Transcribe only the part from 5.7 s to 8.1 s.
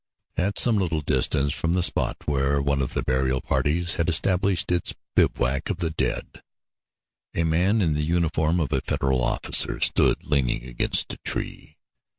the dead," a man in the